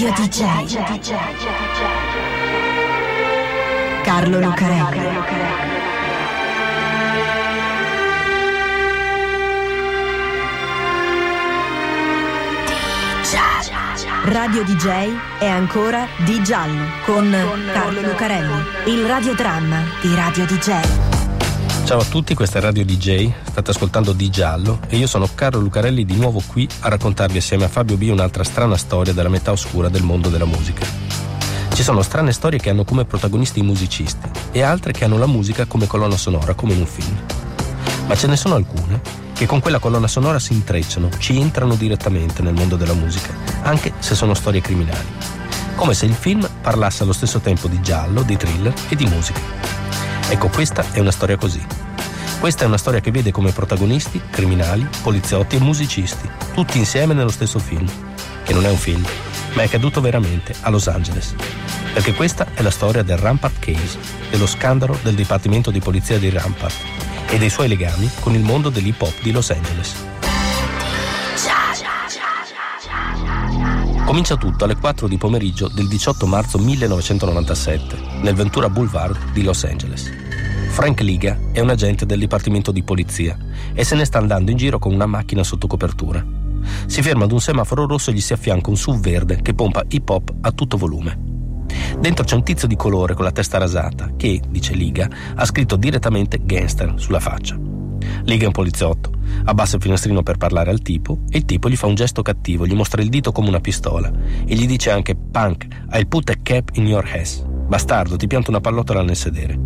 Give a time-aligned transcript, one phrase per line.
[0.00, 0.76] Radio DJ.
[4.04, 5.06] Carlo Lucarelli.
[14.26, 17.36] Radio DJ è ancora Di Giallo con
[17.72, 21.07] Carlo Lucarelli, il radiodramma di Radio DJ.
[21.88, 25.58] Ciao a tutti, questa è Radio DJ, state ascoltando Di Giallo e io sono Carlo
[25.58, 29.52] Lucarelli di nuovo qui a raccontarvi assieme a Fabio B un'altra strana storia della metà
[29.52, 30.86] oscura del mondo della musica.
[31.72, 35.26] Ci sono strane storie che hanno come protagonisti i musicisti e altre che hanno la
[35.26, 37.18] musica come colonna sonora, come in un film.
[38.06, 39.00] Ma ce ne sono alcune
[39.32, 43.94] che con quella colonna sonora si intrecciano, ci entrano direttamente nel mondo della musica, anche
[43.98, 45.08] se sono storie criminali.
[45.74, 49.77] Come se il film parlasse allo stesso tempo di giallo, di thriller e di musica.
[50.30, 51.64] Ecco, questa è una storia così.
[52.38, 57.30] Questa è una storia che vede come protagonisti criminali, poliziotti e musicisti, tutti insieme nello
[57.30, 57.86] stesso film,
[58.44, 59.02] che non è un film,
[59.54, 61.34] ma è accaduto veramente a Los Angeles.
[61.94, 63.98] Perché questa è la storia del Rampart Case,
[64.30, 66.76] dello scandalo del Dipartimento di Polizia di Rampart
[67.30, 69.94] e dei suoi legami con il mondo dell'hip hop di Los Angeles.
[74.08, 79.64] Comincia tutto alle 4 di pomeriggio del 18 marzo 1997 nel Ventura Boulevard di Los
[79.64, 80.10] Angeles.
[80.70, 83.36] Frank Liga è un agente del Dipartimento di Polizia
[83.74, 86.24] e se ne sta andando in giro con una macchina sotto copertura.
[86.86, 89.84] Si ferma ad un semaforo rosso e gli si affianca un SUV verde che pompa
[89.86, 91.66] hip hop a tutto volume.
[92.00, 95.76] Dentro c'è un tizio di colore con la testa rasata che, dice Liga, ha scritto
[95.76, 97.77] direttamente gangster sulla faccia.
[98.24, 99.10] Liga un poliziotto,
[99.44, 102.66] abbassa il finestrino per parlare al tipo e il tipo gli fa un gesto cattivo,
[102.66, 104.10] gli mostra il dito come una pistola
[104.44, 107.42] e gli dice anche Punk, I'll put a cap in your ass.
[107.44, 109.58] Bastardo, ti pianto una pallottola nel sedere.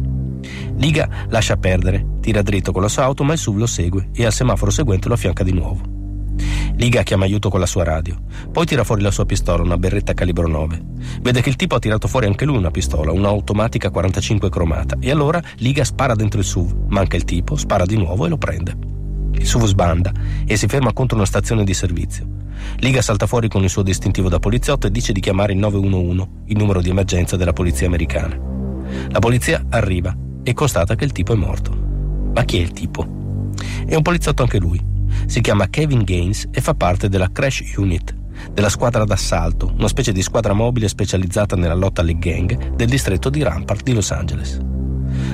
[0.76, 4.24] Liga lascia perdere, tira dritto con la sua auto ma il SUV lo segue e
[4.24, 6.01] al semaforo seguente lo affianca di nuovo.
[6.76, 8.16] Liga chiama aiuto con la sua radio,
[8.50, 10.82] poi tira fuori la sua pistola, una berretta calibro 9.
[11.20, 15.10] Vede che il tipo ha tirato fuori anche lui una pistola, un'automatica 45 cromata, e
[15.10, 18.76] allora Liga spara dentro il SUV, manca il tipo, spara di nuovo e lo prende.
[19.34, 20.12] Il SUV sbanda
[20.46, 22.26] e si ferma contro una stazione di servizio.
[22.76, 26.28] Liga salta fuori con il suo distintivo da poliziotto e dice di chiamare il 911,
[26.46, 28.38] il numero di emergenza della polizia americana.
[29.08, 31.76] La polizia arriva e constata che il tipo è morto.
[32.34, 33.06] Ma chi è il tipo?
[33.86, 34.80] È un poliziotto anche lui,
[35.26, 38.14] si chiama Kevin Gaines e fa parte della Crash Unit,
[38.52, 43.30] della squadra d'assalto, una specie di squadra mobile specializzata nella lotta alle gang del distretto
[43.30, 44.58] di Rampart di Los Angeles.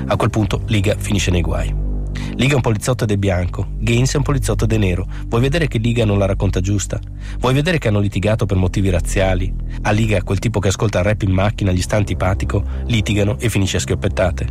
[0.07, 1.87] A quel punto Liga finisce nei guai.
[2.35, 5.07] Liga è un poliziotto è bianco, Gaines è un poliziotto è nero.
[5.27, 6.99] Vuoi vedere che Liga non la racconta giusta?
[7.39, 9.53] Vuoi vedere che hanno litigato per motivi razziali?
[9.83, 13.49] A Liga, quel tipo che ascolta il rap in macchina, gli sta antipatico, litigano e
[13.49, 14.47] finisce a schioppettate.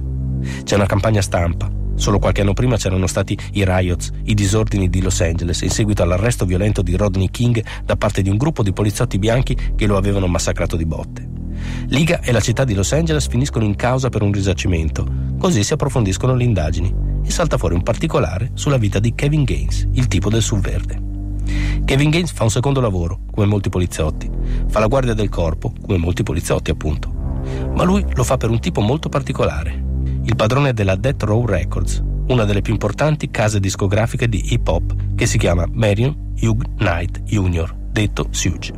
[0.64, 5.02] C'è una campagna stampa, Solo qualche anno prima c'erano stati i riots, i disordini di
[5.02, 8.72] Los Angeles, in seguito all'arresto violento di Rodney King da parte di un gruppo di
[8.72, 11.28] poliziotti bianchi che lo avevano massacrato di botte.
[11.88, 15.08] Liga e la città di Los Angeles finiscono in causa per un risarcimento,
[15.40, 16.94] così si approfondiscono le indagini
[17.24, 21.02] e salta fuori un particolare sulla vita di Kevin Gaines, il tipo del subverde.
[21.84, 24.30] Kevin Gaines fa un secondo lavoro, come molti poliziotti,
[24.68, 27.12] fa la guardia del corpo, come molti poliziotti appunto,
[27.74, 29.86] ma lui lo fa per un tipo molto particolare,
[30.28, 34.94] il padrone della Death Row Records, una delle più importanti case discografiche di hip hop
[35.16, 38.74] che si chiama Marion Hugh Knight Jr., detto Suge.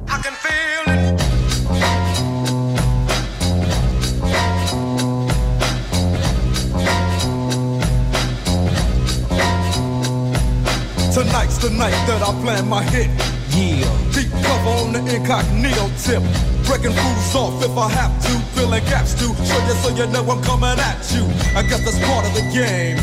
[11.11, 13.09] Tonight's the night that I plan my hit.
[13.49, 13.89] Yeah.
[14.11, 16.48] Deep cover on the incognito tip.
[16.69, 18.33] Breaking fools off if I have to.
[18.53, 19.33] Filling gaps too.
[19.41, 21.25] show you so you know I'm coming at you.
[21.57, 22.93] I guess that's part of the game.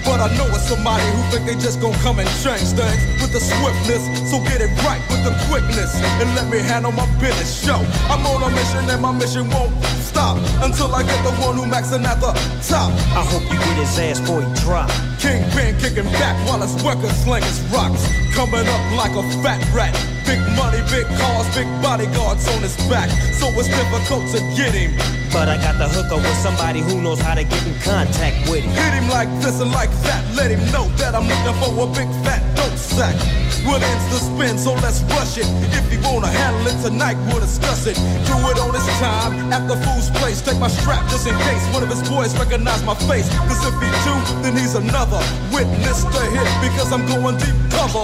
[0.00, 3.36] But I know it's somebody who think they just gonna come and change things with
[3.36, 4.00] the swiftness.
[4.32, 5.92] So get it right with the quickness
[6.24, 7.52] and let me handle my business.
[7.52, 11.60] Show I'm on a mission and my mission won't stop until I get the one
[11.60, 12.32] who maxing at the
[12.64, 12.96] top.
[13.12, 14.88] I hope you get his ass he drop.
[15.20, 18.21] Kingpin kicking back while his workers sling his rocks.
[18.34, 19.92] Coming up like a fat rat.
[20.24, 23.10] Big money, big cars, big bodyguards on his back.
[23.32, 24.96] So it's difficult to get him.
[25.32, 28.64] But I got the hookup with somebody who knows how to get in contact with
[28.64, 28.72] him.
[28.72, 30.24] Hit him like this and like that.
[30.34, 33.51] Let him know that I'm looking for a big fat dope sack.
[33.64, 35.46] What ends the spin, so let's rush it.
[35.70, 37.94] If you wanna handle it tonight, we'll discuss it.
[38.26, 40.42] Do it on his time, at the fool's place.
[40.42, 43.28] Take my strap just in case one of his boys recognize my face.
[43.46, 45.22] Cause if he do, then he's another.
[45.52, 48.02] Witness to hit because I'm going deep cover.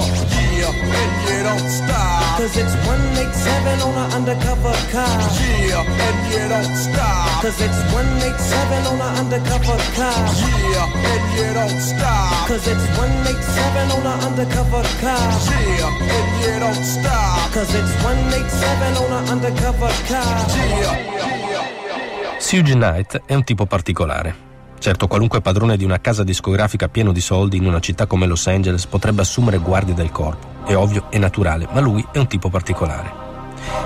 [0.55, 2.39] Yeah, and you don't stop.
[2.39, 5.19] Cause it's 187 on an undercover car.
[5.59, 7.43] Yeah, and you don't stop.
[7.43, 10.23] Cause it's 187 on an undercover car.
[10.71, 12.47] Yeah, and you don't stop.
[12.47, 15.48] Cause it's 187 on an undercover car.
[15.49, 17.53] Yeah, and you don't stop.
[17.53, 20.47] Cause it's 187 on an undercover car.
[22.39, 24.47] Suge Knight è un tipo particolare.
[24.79, 28.47] Certo, qualunque padrone di una casa discografica pieno di soldi in una città come Los
[28.47, 30.65] Angeles potrebbe assumere guardie del corpo.
[30.65, 33.11] È ovvio, è naturale, ma lui è un tipo particolare.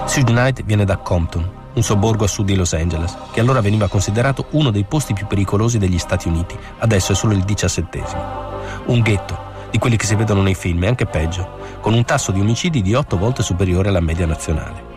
[0.05, 3.89] Suge Knight viene da Compton, un sobborgo a sud di Los Angeles, che allora veniva
[3.89, 8.51] considerato uno dei posti più pericolosi degli Stati Uniti, adesso è solo il diciassettesimo.
[8.87, 12.31] Un ghetto, di quelli che si vedono nei film e anche peggio, con un tasso
[12.31, 14.91] di omicidi di 8 volte superiore alla media nazionale.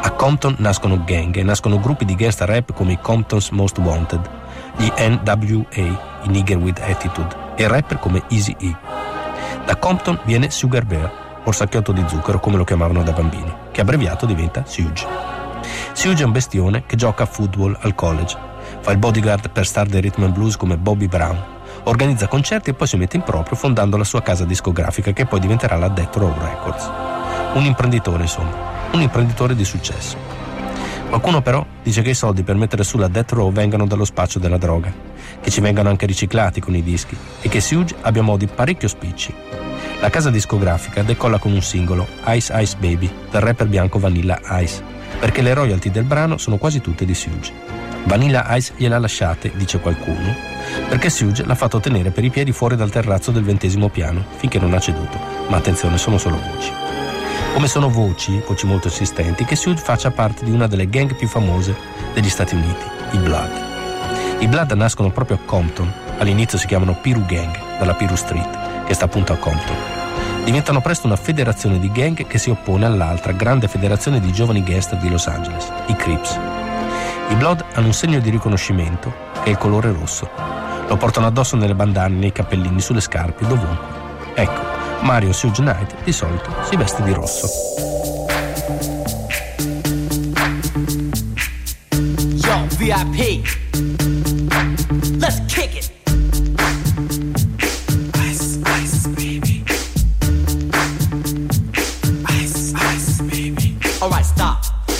[0.00, 4.28] A Compton nascono gang e nascono gruppi di gangsta rap come i Compton's Most Wanted,
[4.76, 8.74] gli NWA, i Nigger with Attitude, e rapper come Easy E.
[9.66, 14.24] Da Compton viene Sugar Bear, orsacchiotto di zucchero come lo chiamavano da bambini, che abbreviato
[14.24, 15.06] diventa Suge.
[15.92, 18.36] Suge è un bestione che gioca a football al college,
[18.80, 21.53] fa il bodyguard per star del rhythm and blues come Bobby Brown,
[21.84, 25.40] organizza concerti e poi si mette in proprio fondando la sua casa discografica che poi
[25.40, 26.90] diventerà la Death Row Records.
[27.54, 28.56] Un imprenditore, insomma,
[28.92, 30.16] un imprenditore di successo.
[31.08, 34.38] Qualcuno però dice che i soldi per mettere su la Death Row vengano dallo spaccio
[34.38, 34.92] della droga,
[35.40, 39.32] che ci vengano anche riciclati con i dischi e che Suge abbia modi parecchio spicci.
[40.00, 44.82] La casa discografica decolla con un singolo, Ice Ice Baby, del rapper bianco Vanilla Ice,
[45.20, 47.52] perché le royalty del brano sono quasi tutte di Suge.
[48.04, 50.34] Vanilla Ice gliela lasciate, dice qualcuno,
[50.88, 54.58] perché Suge l'ha fatto tenere per i piedi fuori dal terrazzo del ventesimo piano finché
[54.58, 55.18] non ha ceduto.
[55.48, 56.72] Ma attenzione, sono solo voci.
[57.54, 61.28] Come sono voci, voci molto insistenti, che Suge faccia parte di una delle gang più
[61.28, 61.74] famose
[62.12, 63.50] degli Stati Uniti, i Blood.
[64.40, 68.94] I Blood nascono proprio a Compton, all'inizio si chiamano Piru Gang, dalla Piru Street, che
[68.94, 69.76] sta appunto a Compton.
[70.44, 74.98] Diventano presto una federazione di gang che si oppone all'altra grande federazione di giovani gangster
[74.98, 76.38] di Los Angeles, i Crips.
[77.30, 80.28] I Blood hanno un segno di riconoscimento, è il colore rosso,
[80.88, 84.02] lo portano addosso nelle bandane, nei cappellini, sulle scarpe, dovunque.
[84.34, 84.60] Ecco,
[85.00, 87.46] Mario Suge Knight di solito si veste di rosso.
[92.36, 93.42] Yo, VIP.
[95.18, 95.92] Let's kick it.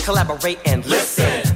[0.05, 0.85] Collaborate and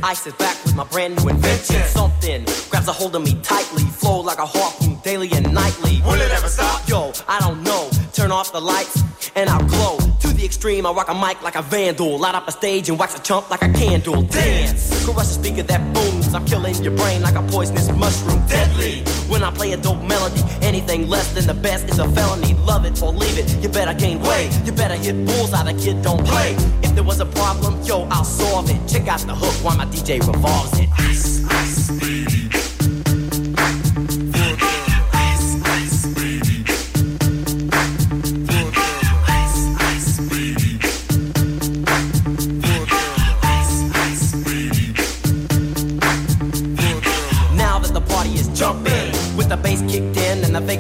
[0.09, 1.83] Ice is back with my brand new invention.
[1.83, 6.01] Something grabs a hold of me tightly, flow like a harpoon daily and nightly.
[6.01, 6.89] Will it ever stop?
[6.89, 7.91] Yo, I don't know.
[8.15, 9.03] Turn off the lights
[9.37, 9.99] and I'll glow.
[10.21, 12.19] To the extreme, I rock a mic like a vandal.
[12.19, 14.23] Light up a stage and wax a chump like a candle.
[14.23, 16.33] Dance, crush a speaker that booms.
[16.33, 18.47] I'm killing your brain like a poisonous mushroom.
[18.47, 19.05] Deadly.
[19.39, 22.55] When I play a dope melody, anything less than the best is a felony.
[22.55, 23.49] Love it or leave it.
[23.63, 24.51] You better gain weight.
[24.65, 25.69] You better hit bulls out.
[25.69, 26.57] A kid don't play.
[26.83, 28.81] If there was a problem, yo, I'll solve it.
[28.89, 30.89] Check out the hook while my DJ revolves it.
[30.99, 31.98] Ice, ice,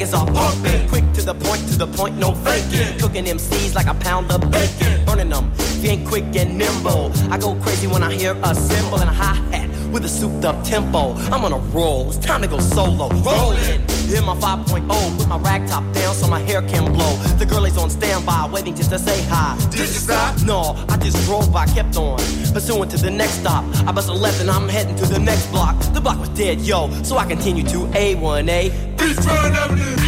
[0.08, 0.88] Vegas are pumping.
[0.88, 2.98] Quick to the point, to the point, no faking.
[2.98, 5.04] Cooking them MCs like a pound of bacon.
[5.04, 5.52] Burning them,
[5.82, 7.12] ain't quick and nimble.
[7.30, 10.44] I go crazy when I hear a cymbal and a hi hat with a souped
[10.44, 11.14] up tempo.
[11.32, 13.08] I'm on a roll, it's time to go solo.
[13.08, 13.82] Rolling.
[14.08, 17.14] In my 5.0, put my rag top down so my hair can blow.
[17.36, 19.58] The girl is on standby, waiting just to say hi.
[19.70, 20.40] Did you stop?
[20.44, 22.16] No, I just drove by, kept on.
[22.54, 23.64] Pursuing to the next stop.
[23.86, 25.78] I bust a left and I'm heading to the next block.
[25.92, 28.96] The block was dead, yo, so I continue to A1A.
[28.96, 30.07] Beachfront Avenue.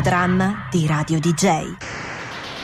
[0.00, 1.74] Radiodramma di Radio DJ.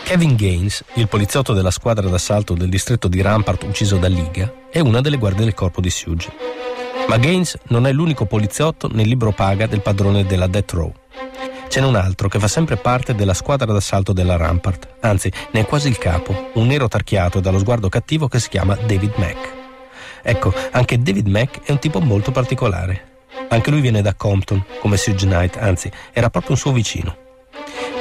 [0.04, 4.80] Kevin Gaines, il poliziotto della squadra d'assalto del distretto di Rampart ucciso da Liga, è
[4.80, 6.32] una delle guardie del corpo di Suge.
[7.06, 10.94] Ma Gaines non è l'unico poliziotto nel libro paga del padrone della Death Row.
[11.68, 15.60] Ce n'è un altro che fa sempre parte della squadra d'assalto della Rampart, anzi ne
[15.60, 19.52] è quasi il capo, un nero tarchiato dallo sguardo cattivo che si chiama David Mack.
[20.22, 23.14] Ecco, anche David Mack è un tipo molto particolare.
[23.48, 27.24] Anche lui viene da Compton, come Suge Knight, anzi, era proprio un suo vicino.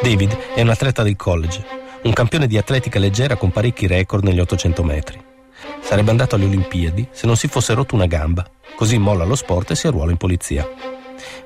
[0.05, 1.65] David è un atleta del college,
[2.03, 5.19] un campione di atletica leggera con parecchi record negli 800 metri.
[5.81, 9.71] Sarebbe andato alle Olimpiadi se non si fosse rotto una gamba, così molla lo sport
[9.71, 10.69] e si arruola in polizia.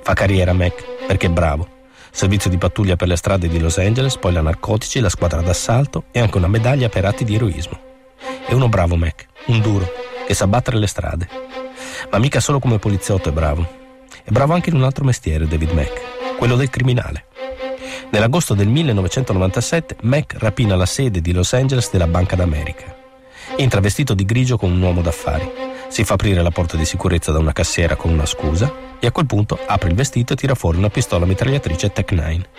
[0.01, 1.69] Fa carriera Mac perché è bravo.
[2.11, 6.07] Servizio di pattuglia per le strade di Los Angeles, poi la narcotici, la squadra d'assalto
[6.11, 7.79] e anche una medaglia per atti di eroismo.
[8.45, 9.89] È uno bravo Mac, un duro,
[10.27, 11.29] che sa battere le strade.
[12.11, 13.65] Ma mica solo come poliziotto è bravo.
[14.21, 16.01] È bravo anche in un altro mestiere, David Mack,
[16.37, 17.27] quello del criminale.
[18.11, 22.97] Nell'agosto del 1997 Mac rapina la sede di Los Angeles della Banca d'America.
[23.55, 25.47] Entra vestito di grigio con un uomo d'affari.
[25.89, 29.11] Si fa aprire la porta di sicurezza da una cassiera con una scusa e a
[29.11, 32.49] quel punto apre il vestito e tira fuori una pistola mitragliatrice Tech 9.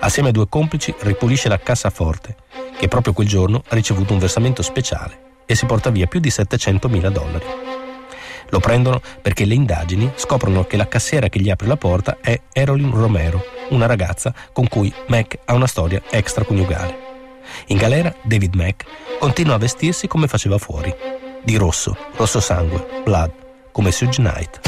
[0.00, 2.36] Assieme ai due complici ripulisce la cassaforte,
[2.78, 6.30] che proprio quel giorno ha ricevuto un versamento speciale e si porta via più di
[6.30, 7.44] 700 mila dollari.
[8.48, 12.40] Lo prendono perché le indagini scoprono che la cassiera che gli apre la porta è
[12.52, 17.04] Erolyn Romero, una ragazza con cui Mac ha una storia extraconiugale.
[17.66, 18.84] In galera David Mac
[19.18, 20.94] continua a vestirsi come faceva fuori,
[21.42, 23.30] di rosso, rosso sangue, blood,
[23.72, 24.60] come Suge Knight.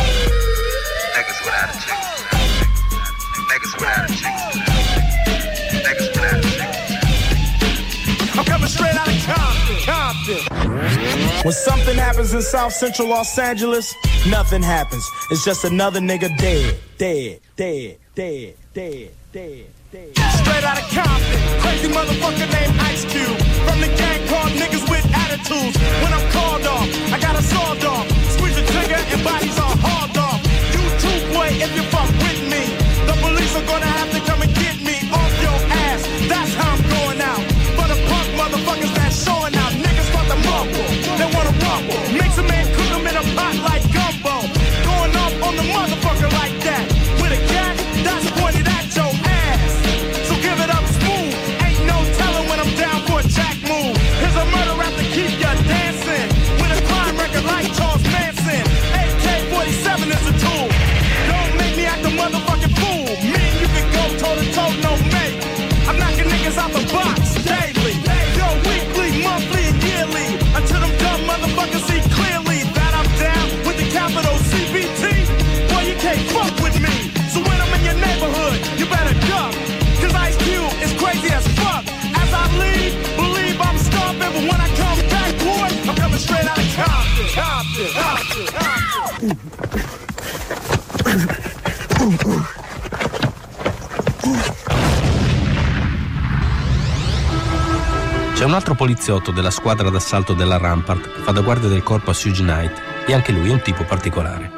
[11.44, 13.94] When something happens in South Central Los Angeles,
[14.26, 15.02] nothing happens.
[15.30, 19.66] It's just another nigga dead, dead, dead, dead, dead, dead.
[19.90, 20.16] dead.
[20.16, 23.38] Straight out of Compton, crazy motherfucker named Ice Cube.
[23.66, 25.76] From the gang called niggas with attitudes.
[26.02, 28.06] When I'm called off, I got a sawed off.
[28.34, 30.40] Squeeze the trigger and bodies are hauled off.
[30.74, 32.62] You too, boy, if you fuck with me.
[33.06, 34.37] The police are gonna have to come
[98.68, 102.42] altro poliziotto della squadra d'assalto della Rampart che fa da guardia del corpo a Suge
[102.42, 104.50] Knight e anche lui è un tipo particolare.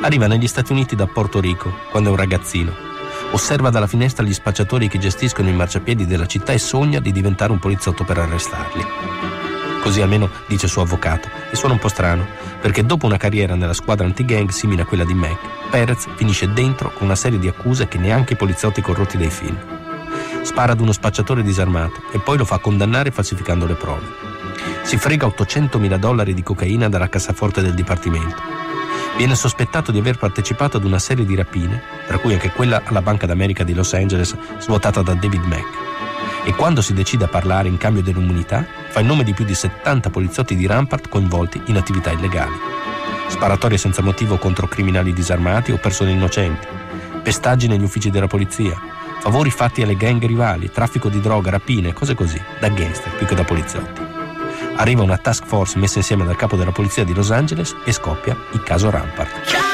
[0.00, 2.72] Arriva negli Stati Uniti da Porto Rico quando è un ragazzino.
[3.32, 7.52] Osserva dalla finestra gli spacciatori che gestiscono i marciapiedi della città e sogna di diventare
[7.52, 8.82] un poliziotto per arrestarli.
[9.82, 12.26] Così almeno dice suo avvocato, e suona un po' strano,
[12.62, 15.36] perché dopo una carriera nella squadra anti-gang simile a quella di Mac,
[15.68, 19.83] Perez finisce dentro con una serie di accuse che neanche i poliziotti corrotti dei film.
[20.44, 24.06] Spara ad uno spacciatore disarmato e poi lo fa condannare falsificando le prove.
[24.82, 28.36] Si frega 800.000 dollari di cocaina dalla cassaforte del dipartimento.
[29.16, 33.00] Viene sospettato di aver partecipato ad una serie di rapine, tra cui anche quella alla
[33.00, 35.92] Banca d'America di Los Angeles svuotata da David Mack.
[36.44, 39.54] E quando si decide a parlare in cambio dell'immunità, fa il nome di più di
[39.54, 42.54] 70 poliziotti di Rampart coinvolti in attività illegali.
[43.28, 46.66] Sparatorie senza motivo contro criminali disarmati o persone innocenti,
[47.22, 48.78] pestaggi negli uffici della polizia,
[49.24, 53.34] favori fatti alle gang rivali, traffico di droga, rapine, cose così, da gangster più che
[53.34, 54.02] da poliziotti.
[54.76, 58.36] Arriva una task force messa insieme dal capo della polizia di Los Angeles e scoppia
[58.52, 59.73] il caso Rampart.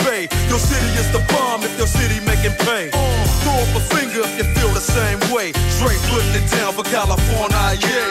[0.27, 0.49] Bay.
[0.49, 2.89] Your city is the bomb if your city making pay.
[3.41, 5.51] Throw up a finger if you feel the same way.
[5.69, 8.10] Straight putting it down for California, yeah.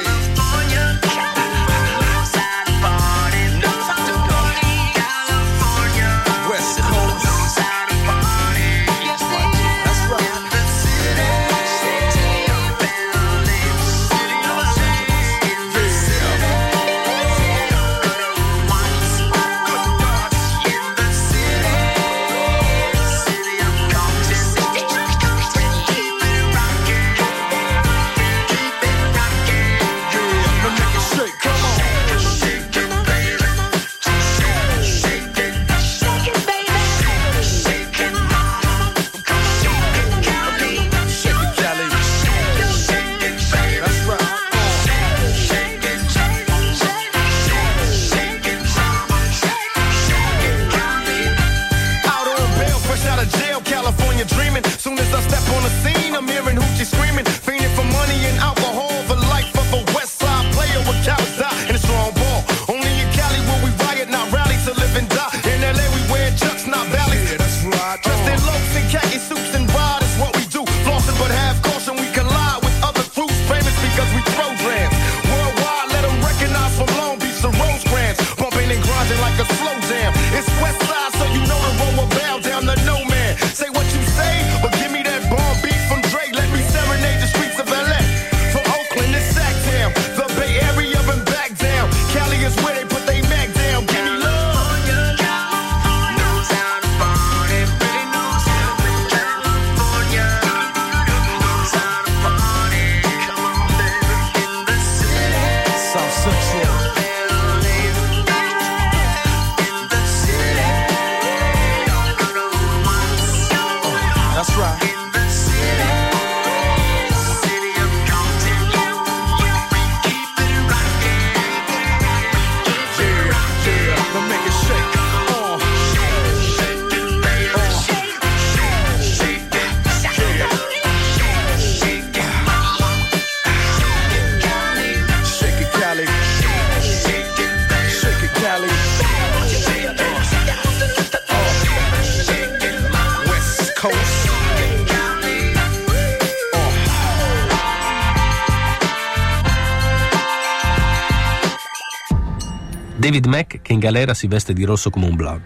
[153.11, 155.41] David Mack che in galera si veste di rosso come un blood.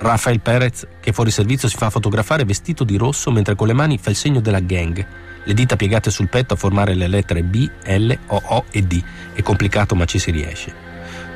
[0.00, 3.96] Rafael Perez che fuori servizio si fa fotografare vestito di rosso mentre con le mani
[3.96, 5.06] fa il segno della gang,
[5.42, 9.02] le dita piegate sul petto a formare le lettere B, L, O, O e D.
[9.32, 10.74] È complicato ma ci si riesce.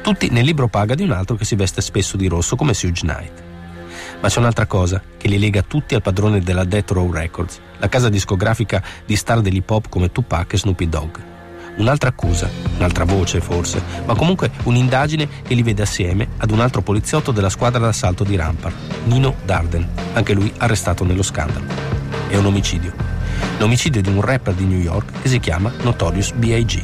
[0.03, 3.01] Tutti nel libro paga di un altro che si veste spesso di rosso come Suge
[3.01, 3.43] Knight.
[4.21, 7.88] Ma c'è un'altra cosa che li lega tutti al padrone della Death Row Records, la
[7.88, 11.19] casa discografica di star dell'hip hop come Tupac e Snoopy Dogg.
[11.81, 16.83] Un'altra accusa, un'altra voce forse, ma comunque un'indagine che li vede assieme ad un altro
[16.83, 21.64] poliziotto della squadra d'assalto di Rampart, Nino Darden, anche lui arrestato nello scandalo.
[22.29, 22.93] È un omicidio.
[23.59, 26.83] L'omicidio di un rapper di New York che si chiama Notorious B.I.G.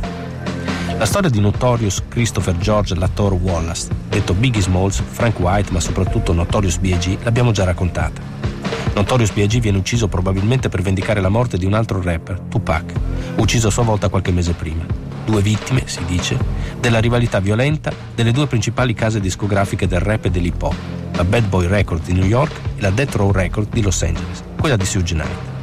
[0.96, 6.32] La storia di Notorious Christopher George Lator Wallace, detto Biggie Smalls, Frank White, ma soprattutto
[6.32, 8.22] Notorious B.I.G., l'abbiamo già raccontata.
[8.94, 9.58] Notorious B.I.G.
[9.58, 12.92] viene ucciso probabilmente per vendicare la morte di un altro rapper, Tupac,
[13.36, 14.84] ucciso a sua volta qualche mese prima.
[15.24, 16.38] Due vittime, si dice,
[16.80, 20.74] della rivalità violenta delle due principali case discografiche del rap e dell'hip hop,
[21.12, 24.42] la Bad Boy Records di New York e la Death Row Records di Los Angeles,
[24.58, 25.54] quella di Suge Knight.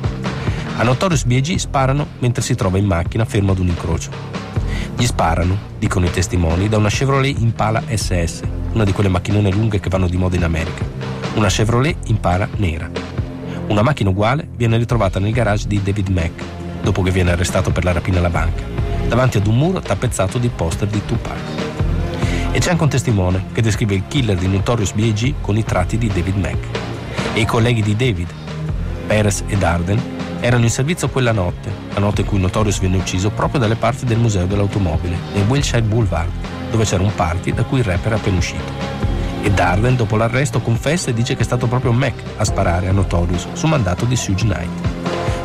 [0.78, 1.56] A Notorious B.I.G.
[1.56, 4.10] sparano mentre si trova in macchina fermo ad un incrocio.
[4.98, 8.42] Gli sparano, dicono i testimoni, da una Chevrolet Impala SS,
[8.74, 10.93] una di quelle macchinone lunghe che vanno di moda in America.
[11.36, 12.88] Una Chevrolet Impala nera.
[13.68, 16.44] Una macchina uguale viene ritrovata nel garage di David Mack,
[16.84, 18.64] dopo che viene arrestato per la rapina alla banca,
[19.08, 21.38] davanti ad un muro tappezzato di poster di Tupac.
[22.52, 25.34] E c'è anche un testimone che descrive il killer di Notorious B.I.G.
[25.42, 26.66] con i tratti di David Mack.
[27.34, 28.28] E i colleghi di David,
[29.08, 30.00] Perez e Darden,
[30.40, 34.06] erano in servizio quella notte, la notte in cui Notorious venne ucciso proprio dalle parti
[34.06, 36.30] del Museo dell'Automobile, nel Wilshire Boulevard,
[36.70, 39.03] dove c'era un party da cui il rapper era appena uscito.
[39.46, 42.94] E Darden, dopo l'arresto, confessa e dice che è stato proprio Mac a sparare a
[42.94, 44.70] Notorious su mandato di Suge Knight.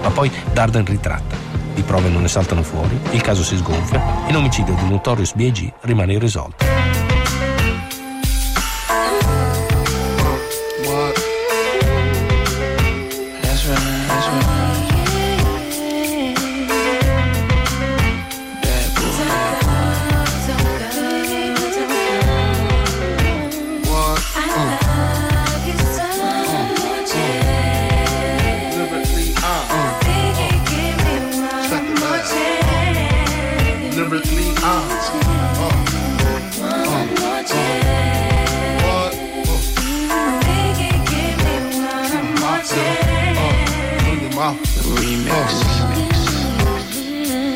[0.03, 1.35] Ma poi Darden ritratta.
[1.75, 5.73] Le prove non ne saltano fuori, il caso si sgonfia e l'omicidio di Notorious B.I.G.
[5.81, 6.68] rimane irrisolto.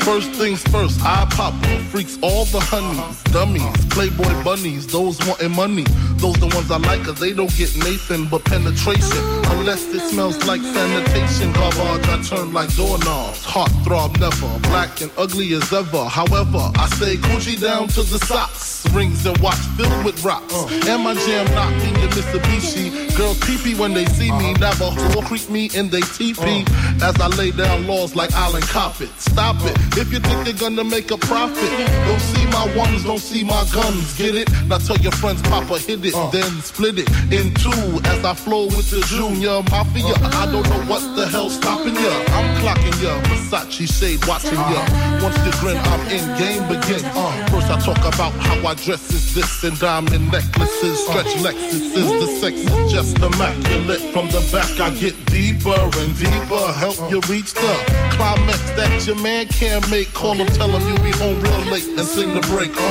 [0.02, 1.55] First things first, I pop
[1.90, 5.85] freaks all the honeys, dummies, playboy bunnies, those wanting money.
[6.16, 9.24] Those the ones I like cause they don't get Nathan but penetration.
[9.52, 11.52] Unless it smells like sanitation.
[11.52, 13.44] Garbage I turn like doorknobs.
[13.44, 16.05] Heart throb never, black and ugly as ever.
[16.05, 18.82] However, I stay Gucci down to the socks.
[18.92, 20.55] Rings and watch filled with rocks.
[20.87, 23.16] And my jam knocking your Mitsubishi.
[23.16, 24.52] Girls pee when they see me.
[24.55, 26.64] Never whore creep me in they teepee.
[27.02, 29.09] As I lay down laws like Island Coppet.
[29.18, 29.76] Stop it.
[29.96, 31.70] If you think you're gonna make a profit,
[32.07, 34.16] don't see my ones, don't see my guns.
[34.18, 34.50] Get it?
[34.66, 36.31] Now tell your friends, Papa hit it, uh.
[36.31, 40.14] then split it in two as I flow with the Junior Mafia.
[40.20, 40.42] Uh.
[40.42, 42.12] I don't know what the hell's stopping ya.
[42.37, 44.85] I'm clocking ya, Versace shade watching ya.
[44.85, 45.20] Uh.
[45.22, 47.05] Once you grin, I'm in game begin.
[47.14, 51.95] Uh, first I talk about how I dress is this and diamond necklaces, stretch Lexuses.
[51.95, 54.01] The sex is just immaculate.
[54.12, 57.75] From the back I get deeper and deeper, help you reach the
[58.11, 60.12] climax that your man can't make.
[60.14, 62.73] Call him, tell him you'll be home real late and sing the break.
[62.75, 62.83] Uh.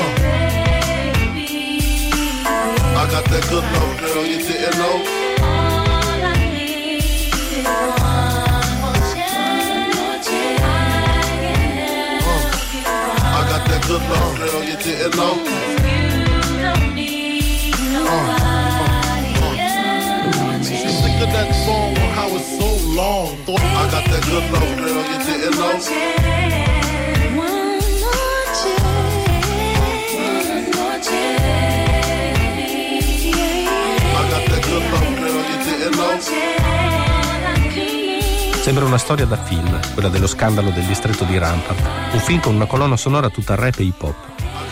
[2.95, 5.21] I got that good love, girl, you didn't know.
[13.33, 15.70] I got that good love, girl, you didn't know.
[38.61, 42.53] Sembra una storia da film, quella dello scandalo del distretto di Rampart, un film con
[42.53, 44.15] una colonna sonora tutta rap e hip hop.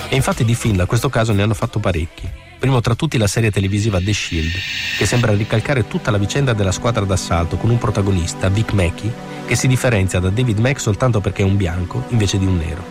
[0.10, 2.30] E infatti di film a questo caso ne hanno fatto parecchi.
[2.60, 4.52] Primo tra tutti la serie televisiva The Shield,
[4.98, 9.12] che sembra ricalcare tutta la vicenda della squadra d'assalto con un protagonista, Vic Mackey,
[9.48, 12.84] che si differenzia da David Mack soltanto perché è un bianco invece di un nero.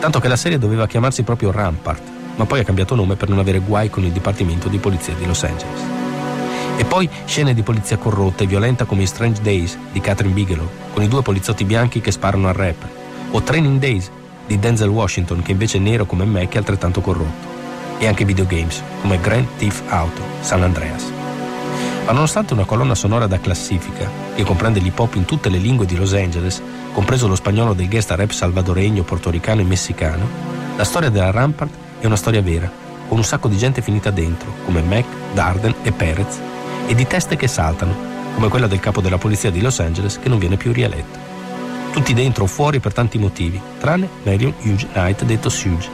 [0.00, 2.02] Tanto che la serie doveva chiamarsi proprio Rampart,
[2.36, 5.24] ma poi ha cambiato nome per non avere guai con il Dipartimento di Polizia di
[5.24, 6.01] Los Angeles.
[6.76, 10.68] E poi scene di polizia corrotta e violenta come in Strange Days di Catherine Bigelow,
[10.92, 12.90] con i due poliziotti bianchi che sparano al rapper,
[13.30, 14.10] o Training Days
[14.46, 17.50] di Denzel Washington, che invece è nero come Mac e altrettanto corrotto.
[17.98, 21.04] e anche videogames come Grand Theft Auto, San Andreas.
[22.04, 25.86] Ma nonostante una colonna sonora da classifica, che comprende l'hip hop in tutte le lingue
[25.86, 26.60] di Los Angeles,
[26.92, 30.26] compreso lo spagnolo del guest rap salvadoregno, portoricano e messicano,
[30.76, 32.68] la storia della Rampart è una storia vera,
[33.06, 36.40] con un sacco di gente finita dentro, come Mac, Darden e Perez,
[36.86, 37.94] e di teste che saltano,
[38.34, 41.30] come quella del capo della polizia di Los Angeles che non viene più rieletto.
[41.92, 45.90] Tutti dentro o fuori per tanti motivi, tranne Marion Hughes Knight detto Suge,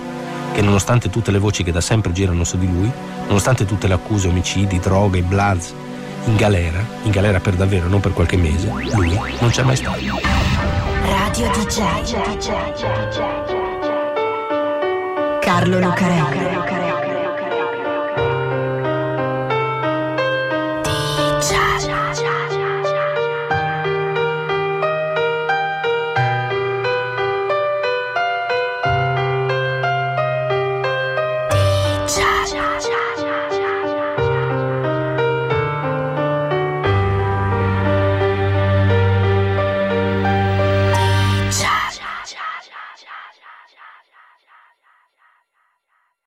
[0.52, 2.90] che nonostante tutte le voci che da sempre girano su di lui,
[3.26, 5.74] nonostante tutte le accuse, omicidi, droghe, bloods,
[6.24, 9.98] in galera, in galera per davvero, non per qualche mese, lui non c'è mai stato.
[11.02, 12.06] Radio DJ
[15.40, 16.77] Carlo Lucarelli